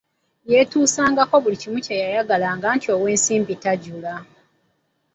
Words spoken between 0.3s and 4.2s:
Yeetuusangako buli kimu kyeyayagalanga anti ow'ensimbi tajula.